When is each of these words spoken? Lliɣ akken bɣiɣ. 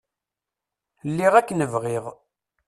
Lliɣ 1.09 1.33
akken 1.35 1.59
bɣiɣ. 1.71 2.05